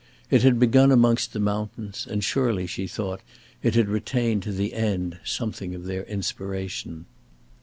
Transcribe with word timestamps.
It 0.31 0.41
had 0.41 0.57
begun 0.59 0.91
amongst 0.91 1.31
the 1.31 1.39
mountains, 1.39 2.07
and 2.09 2.23
surely, 2.23 2.65
she 2.65 2.87
thought, 2.87 3.21
it 3.61 3.75
had 3.75 3.87
retained 3.87 4.41
to 4.41 4.51
the 4.51 4.73
end 4.73 5.19
something 5.23 5.75
of 5.75 5.83
their 5.85 6.05
inspiration. 6.05 7.05